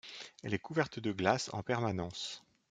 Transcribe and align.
Elle 0.41 0.55
est 0.55 0.57
couverte 0.57 0.97
de 0.99 1.11
glace 1.11 1.51
en 1.53 1.61
permanence. 1.61 2.43